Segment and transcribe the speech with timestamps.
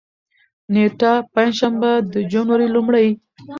[0.73, 3.09] نېټه: پنجشنبه، د جنوري لومړۍ